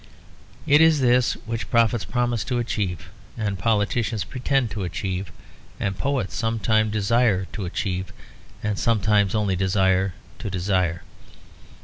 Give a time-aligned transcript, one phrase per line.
[0.65, 5.31] It is this which prophets promise to achieve, and politicians pretend to achieve,
[5.79, 8.11] and poets sometimes desire to achieve,
[8.63, 11.03] and sometimes only desire to desire.